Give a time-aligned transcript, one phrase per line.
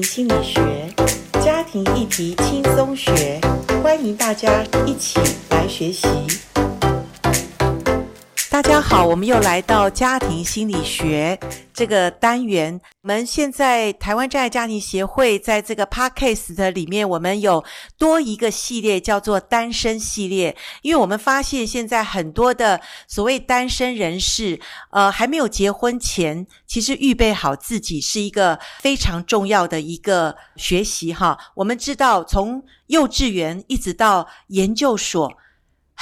[0.00, 0.60] 心理学，
[1.42, 3.40] 家庭议题轻松学，
[3.82, 6.06] 欢迎大家一起来学习。
[8.70, 11.36] 大家好，我们又来到家庭心理学
[11.74, 12.80] 这个单元。
[13.02, 17.64] 我们现在台湾真爱家庭协会在这个 Podcast 的里面，我们有
[17.98, 24.60] 多一个系列叫做单身系列，因为我们发现现在很多的所谓单身人士，
[24.92, 31.36] 呃，还没有结婚前，其实预备好自己是一个非常重要的一个学习哈。
[31.56, 35.32] 我们知道，从幼稚园一直到研究所。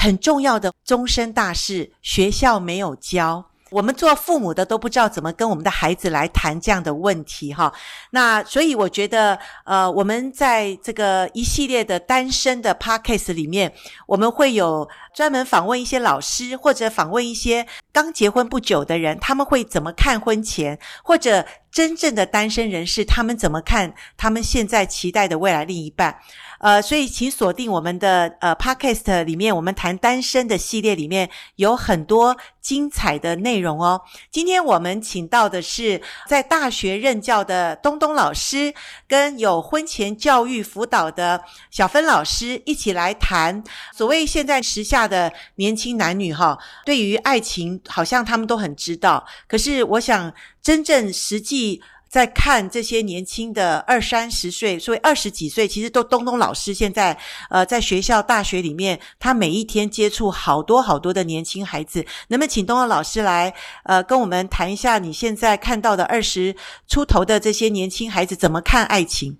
[0.00, 7.72] 很重要的终身大事，学校没有教，我们做父母的都不知道怎么跟我们的孩子来谈这样的问题哈。
[8.10, 13.74] 那所以我觉得，呃，我们在这个一系列的单身的 podcast 里面，
[14.06, 26.18] 我们会有专门访问一些老师，或者访问一些刚结婚不久的人，他们会怎么看婚前，或者真正的单身人士，他们怎么看他们现在期待的未来另一半。
[26.60, 34.00] 呃，所以请锁定我们的呃 Podcast 里面，我们谈单身的系列里面有很多精彩的内容哦。
[34.32, 38.74] 今天我们请到的是在大学任教的东东老师，
[39.06, 43.62] 跟有婚前教育辅导的小芬老师一起来谈
[43.94, 50.32] 所谓现在时下的年轻男女哈，对于爱情好像他们都很知道，可是我想
[50.68, 51.80] 真正实际。
[52.10, 57.14] 在看这些年轻的二三十岁，所以二十几岁，其实都东东老师现在
[57.50, 62.00] 呃在学校大学里面，他每一天接触好多好多的年轻孩子。
[62.28, 63.52] 能不能请东东老师来
[63.84, 69.36] 呃跟我们谈一下你现在看到的二十出头的这些年轻孩子怎么看爱情？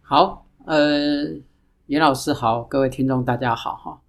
[0.00, 0.78] 好，呃，
[1.88, 4.00] 严老师好，各位听众大家好哈。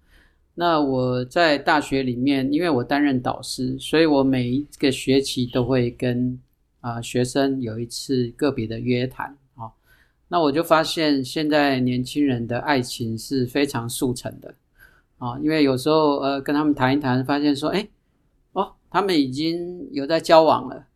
[0.60, 6.38] 那我在大学里面，因为我担任导师，所以我每一个学期都会跟。
[6.82, 9.72] 啊、学生有一次个别的约谈啊、哦，
[10.28, 14.54] 那我就发现现在年轻人的爱情是非常速成的
[15.18, 17.86] 啊、哦，因为有时候呃跟他们谈一谈，发现说，哎，
[18.54, 20.86] 哦，他们已经有在交往了。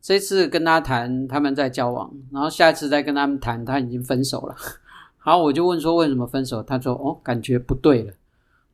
[0.00, 4.54] 这次跟他谈，他们在交往，然后下一次再跟他们谈，他已经分手了。
[5.18, 6.62] 好，我就问说为什么分手？
[6.62, 8.12] 他说，哦，感觉不对了。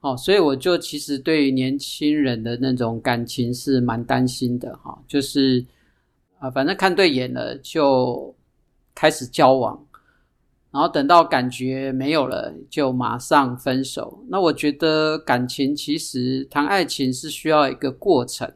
[0.01, 5.65] 哦，所以我就其实对年轻人的那种感情是蛮担心的哈、就是。
[6.43, 8.35] 啊，反正看对眼了就
[8.95, 9.79] 开始交往，
[10.71, 14.25] 然后等到感觉没有了就马上分手。
[14.27, 18.51] 那我觉得感情其实谈爱情是需要一个过程，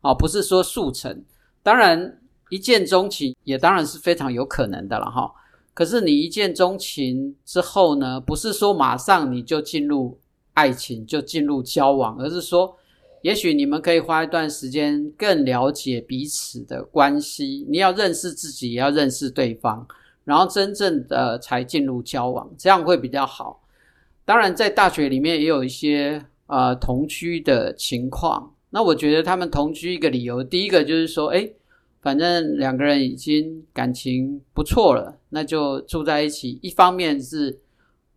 [0.00, 1.22] 啊，不是说速成。
[1.62, 2.18] 当然
[2.48, 5.30] 一见钟情也当然是非常有可能的了哈。
[5.74, 10.18] 可是你一见钟情之后呢，不是说马上你就进入
[10.58, 12.76] 爱情就进入交往，而是说。
[13.22, 17.66] 也许你们可以花一段时间更了解彼此的关系。
[17.68, 19.84] 你要认识自己，也要认识对方，
[20.24, 23.60] 然后真正的才进入交往，这样会比较好。
[24.24, 28.54] 当然，在大学里面也有一些呃同居的情况。
[28.70, 31.52] 那我觉得他们同居一个理由，第一个就是说，诶，
[32.00, 36.60] 反正两个人已经感情不错了，那就住在一起。
[36.62, 37.58] 一方面是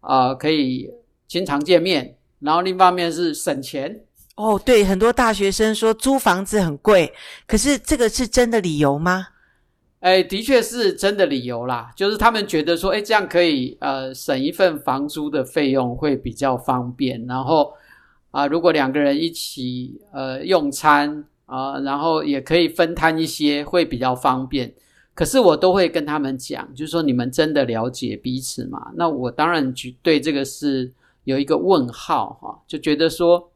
[0.01, 0.91] 呃可以
[1.28, 4.02] 经常见面，然后另一方面是省钱。
[4.35, 7.13] 哦，对，很多大学生说租房子很贵，
[7.47, 9.28] 可是这个是真的理由吗？
[10.00, 17.72] 哎，的确是真的理由啦，就是他们觉得说，哎，这样可以呃省一份房租的费用会比较方便，然后
[18.31, 24.74] 啊、呃，如果两个人一起呃用餐啊、呃，然后也可以分摊一些，会比较方便。
[25.13, 28.91] 可是我都会跟他们讲，就是说你们真的了解彼此吗？
[28.96, 30.91] 那我当然对这个是
[31.23, 33.49] 有一个问号哈，就觉得说。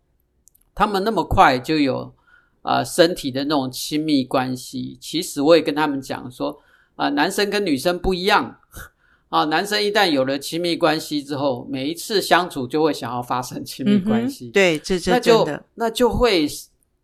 [0.77, 2.13] 他们那么快就有，
[2.61, 4.97] 呃，身体的那种亲密关系。
[4.99, 6.51] 其实我也跟他们讲说，
[6.97, 8.59] 啊、呃，男生跟女生不一样，
[9.29, 14.49] 啊，男生一旦有了亲密关系之后，每一次相处就会想要发生亲密关系。
[14.49, 16.45] 嗯、对，这这那就那就会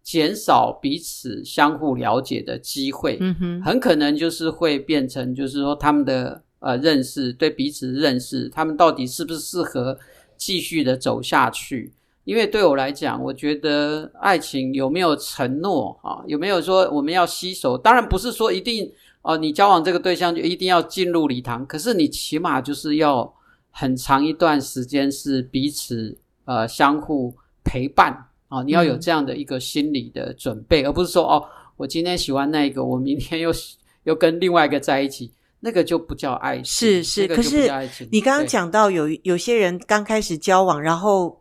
[0.04, 3.18] 减少彼此相互了解的机会。
[3.22, 9.98] 嗯哼，很可能就是会变成，就是说他们的呃认识，对彼此认识，他们到底是不是适合
[10.42, 11.94] 继续的走下去？
[12.24, 16.24] 因为对我来讲，我觉得爱情有没有承诺啊？
[16.26, 17.78] 有没有说我们要携手？
[17.78, 18.92] 当然不是说一定
[19.22, 21.64] 哦，你交往这个对象就一定要进入礼堂。
[21.68, 23.32] 可是你起码就是要
[23.70, 31.46] 很长一段时间是彼此呃相互陪伴啊，你要有这样的一个心理的准备，而不是说哦，
[31.78, 33.52] 我今天喜欢那个，我明天又
[34.06, 36.66] 又跟另外一个在一起，那个就不叫爱情。
[36.66, 37.28] 是是。
[37.30, 37.72] 可是
[38.12, 41.41] 你刚刚讲到有有些人刚开始交往，然后。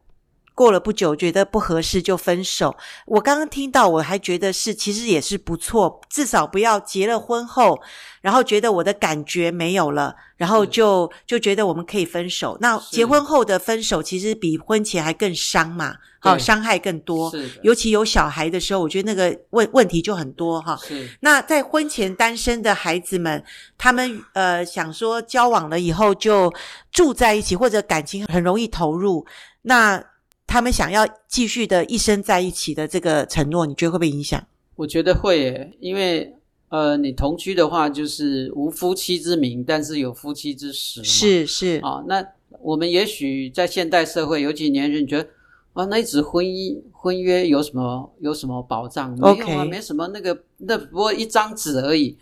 [0.60, 2.76] 过了不久觉得不合适就分手。
[3.06, 7.80] 我刚刚听到，我还觉得是其实也是不错，至少不要结了婚后，
[8.20, 12.58] 然后觉得我的感觉没有了，然后就就觉得我们可以分手。
[12.60, 17.30] 那结婚后的分手其实比婚前还更伤嘛，好，伤害更多。
[17.30, 20.76] 是，尤其有小孩的时候，我觉得那个问问题就很多哈。
[20.86, 21.08] 是。
[21.20, 23.42] 那在婚前单身的孩子们，
[23.78, 26.52] 他们呃想说交往了以后就
[26.92, 29.24] 住在一起，或者感情很容易投入，
[29.62, 30.04] 那
[30.50, 34.44] 他们想要继续的一生在一起的这个承诺，你觉得会不会影响？
[34.74, 36.34] 我觉得会耶，因为。
[36.70, 41.04] 呃，你同居的话，就是无夫妻之名，但是有夫妻之实嘛。
[41.04, 42.24] 是是啊，那
[42.62, 45.28] 我们也许在现代社会，尤其年轻人觉得
[45.72, 49.10] 啊，那一纸婚姻婚约有什么有什么保障？
[49.18, 52.16] 没有啊，没什么，那个那不过一张纸而已。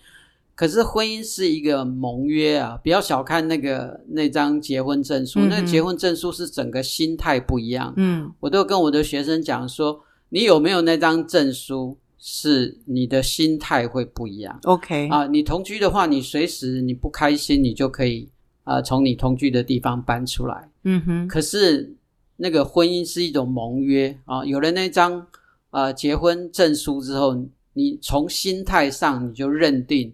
[0.59, 7.95] 可是婚姻是一个盟约啊，不要小看那个那张结婚证书，嗯、那结婚证书是整个心态不一样。
[7.97, 10.01] 嗯，我都跟我的学生讲说，
[10.31, 11.97] 你有没有那张证书？
[12.21, 15.29] 是你的心态会不一样，OK 啊？
[15.29, 18.29] 你同居的话，你随时你不开心，你就可以
[18.65, 20.69] 啊从你同居的地方搬出来。
[20.83, 21.29] 嗯哼。
[21.29, 21.95] 可是
[22.37, 25.25] 那个婚姻是一种盟约啊，有了那张
[25.71, 27.37] 呃结婚证书之后，
[27.75, 30.13] 你从心态上你就认定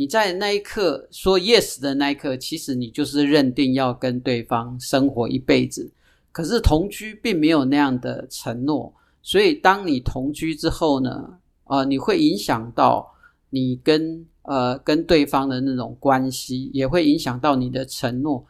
[0.00, 5.92] 你在那一刻说 yes 的那一刻，其实你就是认定要跟对方生活一辈子。
[6.32, 8.94] 可是同居并没有那样的承诺。
[9.20, 13.14] 所以，当你同居之后呢，呃，你会影响到
[13.50, 18.42] 你跟呃跟对方的那种关系，也会影响到你的承诺。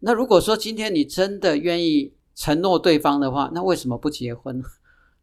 [0.00, 4.62] 那如果说今天你真的愿意承诺对方的话，那为什么不结婚？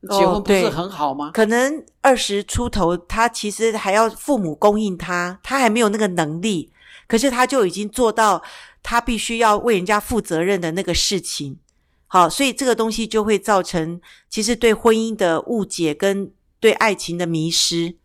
[0.09, 1.27] 结婚不是很好吗？
[1.27, 6.71] 哦，可能二十出头，他其实还要父母供应他，他还没有那个能力，
[7.07, 8.41] 可是他就已经做到
[8.81, 11.59] 他必须要为人家负责任的那个事情。
[12.07, 17.95] 好，所以这个东西就会造成其实对婚姻的误解跟对爱情的迷失。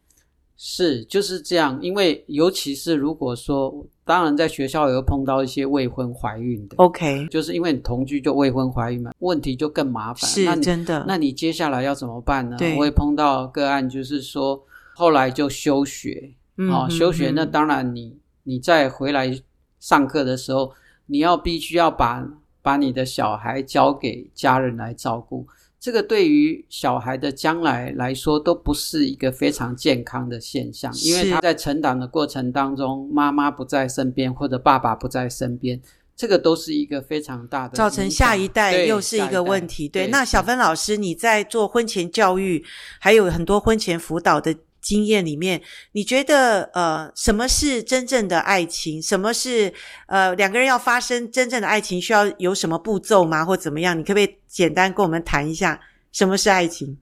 [0.57, 1.79] 是，就是这样。
[1.83, 6.77] 因为尤其是如果说，当然在学校也会碰到一些未婚怀孕的。
[6.77, 10.31] OK，就是因为你同居就未婚怀孕嘛，问题就更麻烦。
[10.31, 11.05] 是，那你真的。
[11.07, 12.57] 那你接下来要怎么办呢？
[12.57, 14.63] 对，我也碰到个案，就是说
[14.95, 16.33] 后来就休学。
[16.57, 19.39] 嗯，哦，休学，那当然你你再回来
[19.79, 20.73] 上课的时候，
[21.07, 22.27] 你要必须要把。
[22.63, 25.47] 把你的小孩交给家人来照顾，
[25.87, 35.81] 这个对于小孩的将来来说都不是一个非常健康的现象，因为他在成长的过程当中，妈妈不在身边或者爸爸不在身边，
[36.17, 39.89] 这个都是一个非常大的，造成下一代又是一个问题。
[39.89, 42.65] 对，对，那小芬老师，你在做婚前教育，
[42.99, 44.57] 还有很多婚前辅导的。
[44.87, 45.61] 经验里面，
[45.91, 49.03] 你觉得呃，什么是真正的爱情？
[49.03, 49.73] 什么是
[50.07, 53.45] 呃，两个人要发生真正的爱情，需要有什么步骤吗？
[53.45, 53.99] 或怎么样？
[53.99, 55.81] 你可不可以简单跟我们谈一下
[56.13, 56.97] 什么是爱情？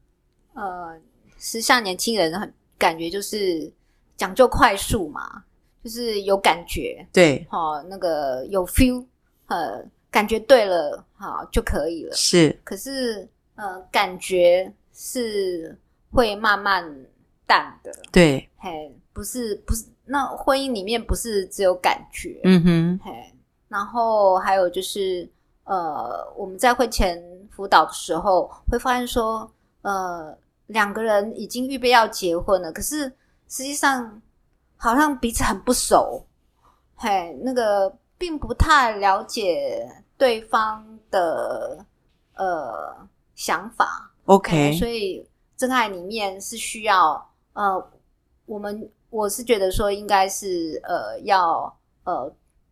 [0.54, 0.98] 呃，
[1.38, 3.70] 时下年轻人很感觉就是
[4.16, 5.44] 讲究快速嘛，
[5.84, 9.04] 就是有感觉，对，好、哦，那个有 feel，
[9.48, 12.16] 呃，感觉对了，好就可以了。
[12.16, 15.78] 是，可是呃，感觉是
[16.10, 16.82] 会慢慢。
[17.46, 23.35] 淡的，对，嘿，不是不是，那婚姻里面不是只有感觉，嗯哼，嘿，
[23.69, 25.29] 然后还有就是，
[25.64, 29.50] 呃，我们在婚前辅导的时候会发现说，
[29.82, 30.37] 呃，
[30.67, 33.05] 两个人已经预备要结婚了，可是
[33.49, 34.20] 实际上
[34.76, 36.25] 好像彼此很不熟，
[36.96, 39.86] 嘿，那个并不太了解
[40.17, 41.84] 对方的
[42.36, 42.96] 呃
[43.34, 47.31] 想法，OK，所以真爱里面是需要。
[47.55, 47.91] 呃，
[48.46, 52.31] 我们我是觉得说，应该是呃，要呃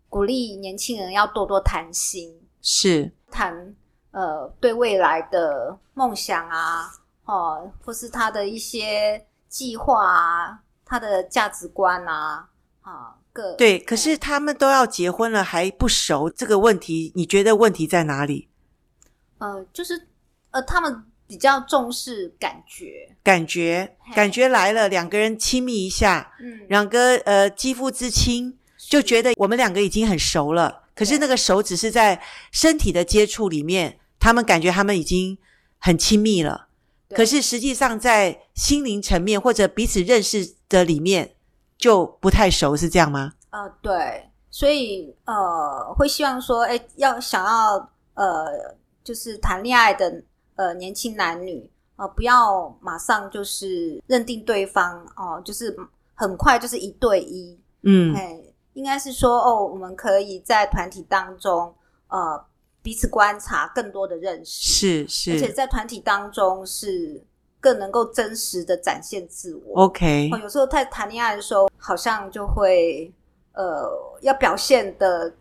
[0.08, 3.74] 鼓励年轻人要多多谈心，是谈
[4.10, 6.90] 呃对未来的梦想啊，
[7.24, 12.48] 哦、呃，或是他的一些计划啊，他的价值观啊，
[12.80, 13.78] 啊，各对。
[13.78, 18.48] 可是他们都要结婚了还不熟，这个问题你觉得问题在哪里？
[19.38, 20.08] 呃，就是
[20.50, 21.04] 呃他们。
[21.32, 30.82] 比较重视感觉，感觉，感觉来了，两个人亲密一下，嗯，两个呃肌肤之亲，就觉得我们两个已经很熟了。
[30.94, 35.38] 可是那个熟只是在身体的接触里面，他们感觉他们已经
[35.78, 36.68] 很亲密了。
[37.08, 41.34] 可是实际上在心灵层面或者彼此认识的里面
[41.78, 43.32] 就不太熟，是这样吗？
[43.48, 50.22] 呃，对，所以呃会希望说，哎，要想要呃就是谈恋爱的。
[50.62, 55.76] 呃，年轻男女呃，不要马上就是认定对方哦、呃，就是
[56.14, 58.40] 很快就是一对一，嗯，哎，
[58.74, 61.74] 应该是说哦，我们可以在团体当中
[62.08, 62.44] 呃
[62.80, 67.20] 彼此观察，更多的认识，是是，而且在团体当中是
[67.60, 69.82] 更能够真实的展现自我。
[69.84, 73.12] OK，哦，有时候在谈恋爱的时候，好像就会
[73.52, 73.90] 呃，
[74.22, 75.32] 要表现的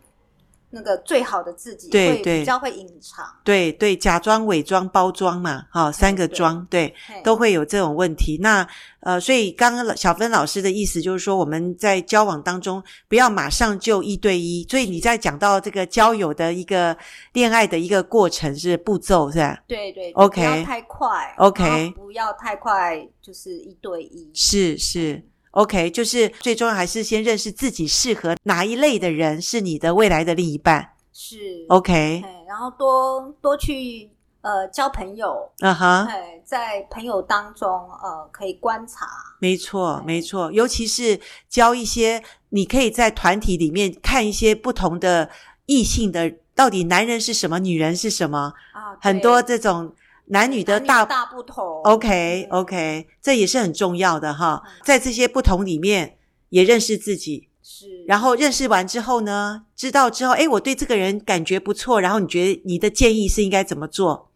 [0.71, 3.25] 那个最好的自己，对对会比较会隐藏。
[3.43, 8.37] 对对，假装、伪装、包装嘛，哈、哦，三个装，对，嘿都会有这种问题。
[8.41, 8.65] 那
[9.01, 14.65] 呃，所以刚刚小芬老师的意思就是说，我们在交往当中不要马上就一对一。
[14.69, 16.95] 所以你在讲到这个交友的一个
[17.33, 19.59] 恋爱的一个过程是步骤，是吧？
[19.67, 24.31] 对对，OK，不要太快，OK，不要太快，就是一对一。
[24.33, 25.21] 是是。
[25.51, 30.93] OK，就是最重要还是先认识自己适合哪一类的人是你的未来的另一半。
[31.11, 34.09] 是 OK，然后多多去
[34.41, 36.07] 呃交朋友，嗯哼，
[36.45, 39.05] 在朋友当中呃可以观察。
[39.39, 45.29] 没错没错，尤其是交一些你可以在团体里面看一些不同的
[45.65, 49.93] 异性的，到底男人是什么，女人是什么啊，很多这种。
[50.31, 54.63] 男女的大女大不同，OK OK，这也是很重要的哈。
[54.81, 56.17] 在这些不同里面，
[56.49, 58.05] 也认识自己，是。
[58.05, 64.31] 然后认识完之后呢，知道之后，诶，我对这个人感觉不错，然后你觉得你的建议是应该怎么做？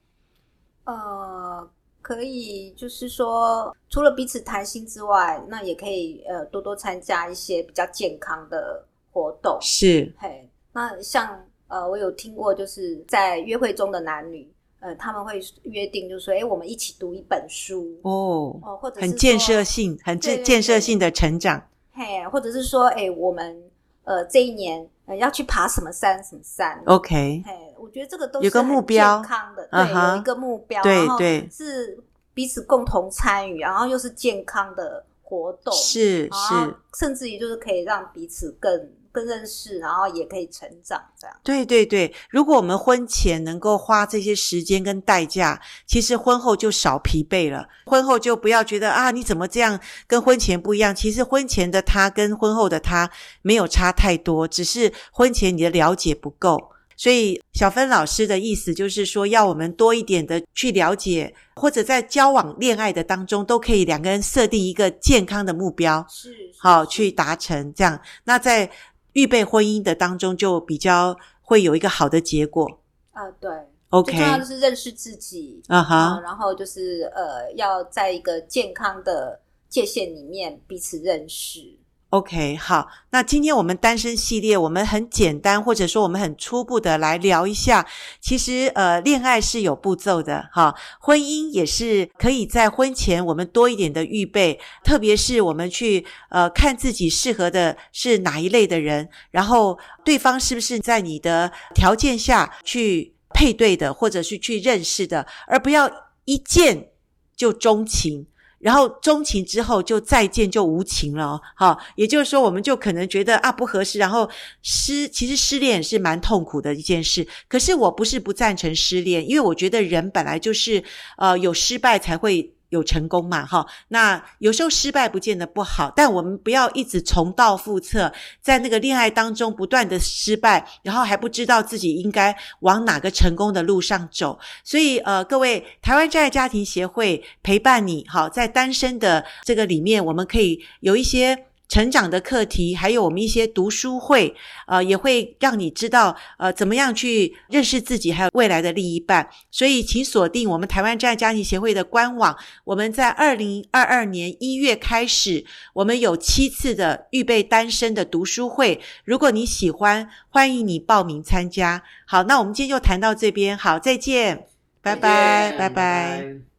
[0.83, 1.65] 呃，
[2.01, 9.57] 可以，就是说，除了彼此谈心之外，那也可以呃多多参加一些比较健康的活动。
[9.61, 14.53] 是，嘿，那像呃，我有听过，就是在约会中的男女。
[14.85, 21.59] 呃，他们会约定，就是说，哎，我们一起读一本书哦，哦，或者很建设性、很建建设性的成长，
[21.91, 23.59] 嘿，或者是说，哎，我们
[24.03, 31.97] 呃这一年呃要去爬什么山什么山，OK，嘿，我觉得这个都是有个目标，健康的，uh-huh, 对，有一个目标，对对，是
[32.35, 38.87] 彼此共同参与，然后又是健康的活动，是是，甚至于就是可以让彼此更。
[39.15, 41.35] 更认识，然后也可以成长，这样。
[41.41, 47.65] 对对对，如果我们婚前能够花这些时间跟代价，其实婚后就少疲惫了。
[47.85, 50.93] 婚后就不要觉得啊，你怎么这样跟婚前不一样？
[50.93, 53.09] 其实婚前的他跟婚后的他
[53.41, 56.71] 没有差太多，只是婚前你的了解不够。
[56.97, 67.99] 所以小芬老师的意思就是说，要我们多一点的去了解，或者在交往恋爱的当中，都可以两个人设定一个健康的目标，是，好去达成这样。
[68.23, 68.71] 那在
[69.15, 72.79] 预备婚姻的当中，就比较会有一个好的结果
[73.11, 73.31] 啊。
[73.31, 73.49] 对
[73.89, 81.77] ，OK，最重要的是认识自己啊哈，然后就是呃，要在一个健康的界限里面彼此认识。
[82.11, 87.85] OK，好，那今天我们单身系列，我们很简单，或者说我们很初步的来聊一下。
[88.21, 105.91] 其实，呃，恋爱是有步骤的，哈，婚姻也是可以在婚前我们多一点的预备，特别是我们去呃看自己适合的是哪一类的人，然后对方是不是在你的条件下去配对的，或者是去认识的，而不要
[106.23, 106.91] 一见
[107.35, 108.27] 就钟情。
[108.59, 114.29] 然后钟情之后就再见就无情了哦，好，也就是说我们就可能觉得啊不合适，然后
[114.63, 117.27] 失，其实失恋是蛮痛苦的一件事。
[117.47, 120.83] 可是我不是不赞成失恋，因为我觉得人本来就是
[121.17, 123.65] 呃有失败才会有成功嘛，哈。
[123.87, 134.37] 那有时候失败不见得不好，但我们不要一直重蹈覆辙，在那个恋爱当中不断的失败，然后还不知道自己应该往哪个成功的路上走。
[134.63, 141.45] 所以，呃，各位台湾真爱家庭协会陪伴你，好，在单身的这个里面，我们可以有一些。
[141.67, 144.35] 成长的课题，还有我们一些读书会，
[144.67, 149.27] 呃，也会让你知道，呃，怎么样去认识自己，还有未来的另一半。
[149.49, 152.37] 所以，请锁定我们台湾真爱家庭协会的官网。
[152.63, 158.79] 我们在二零二二年一月开始，我们有七次的预备单身的读书会。
[159.03, 161.81] 如果你喜欢，欢迎你报名参加。
[162.05, 163.57] 好，那我们今天就谈到这边。
[163.57, 164.45] 好，再见，
[164.81, 165.69] 拜拜，拜拜。
[165.69, 166.54] 拜拜。